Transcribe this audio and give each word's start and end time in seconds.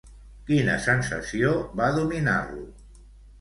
Quina 0.45 0.77
sensació 0.85 1.51
va 1.83 1.91
dominar-lo? 1.99 2.65